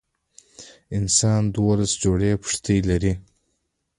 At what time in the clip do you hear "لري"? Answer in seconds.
2.89-3.13